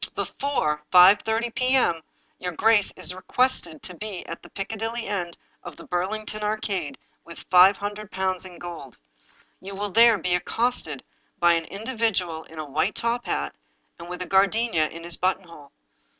"Before 0.15 0.77
5 0.91 1.17
130 1.17 1.51
p.m. 1.51 2.01
your 2.39 2.53
grace 2.53 2.91
is 2.95 3.13
requested 3.13 3.83
to 3.83 3.93
be 3.93 4.25
at 4.25 4.41
the 4.41 4.49
Piccadilly 4.49 5.05
end 5.05 5.37
of 5.61 5.75
the 5.77 5.83
Burlington 5.83 6.41
Arcade 6.41 6.97
with 7.23 7.45
five 7.51 7.77
hundred 7.77 8.09
pounds 8.09 8.43
in 8.43 8.57
gold. 8.57 8.97
You 9.59 9.75
will 9.75 9.91
there 9.91 10.17
be 10.17 10.33
accosted 10.33 11.03
by 11.37 11.53
an 11.53 11.65
in 11.65 11.83
dividual 11.83 12.45
in 12.45 12.57
a 12.57 12.65
v/hite 12.65 12.95
top 12.95 13.27
hat, 13.27 13.53
and 13.99 14.09
with 14.09 14.23
a 14.23 14.27
gardenia 14.27 14.87
in 14.87 15.03
his 15.03 15.17
buttonhole. 15.17 15.71